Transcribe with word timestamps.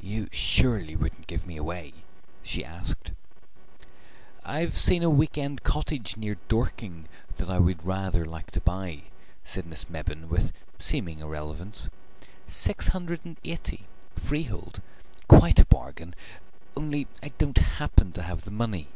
"You 0.00 0.26
surely 0.32 0.96
wouldn't 0.96 1.28
give 1.28 1.46
me 1.46 1.56
away?" 1.56 1.94
she 2.42 2.64
asked. 2.64 3.12
"I've 4.44 4.76
seen 4.76 5.04
a 5.04 5.08
week 5.08 5.38
end 5.38 5.62
cottage 5.62 6.16
near 6.16 6.36
Dorking 6.48 7.06
that 7.36 7.48
I 7.48 7.58
should 7.64 7.84
rather 7.86 8.24
like 8.24 8.50
to 8.50 8.60
buy," 8.60 9.04
said 9.44 9.64
Miss 9.66 9.88
Mebbin 9.88 10.28
with 10.28 10.52
seeming 10.80 11.20
irrelevance. 11.20 11.88
"Six 12.48 12.88
hundred 12.88 13.20
and 13.24 13.38
eighty, 13.44 13.86
freehold. 14.16 14.82
Quite 15.28 15.60
a 15.60 15.64
bargain, 15.66 16.16
only 16.76 17.06
I 17.22 17.28
don't 17.38 17.56
happen 17.58 18.10
to 18.14 18.22
have 18.22 18.42
the 18.42 18.50
money." 18.50 18.88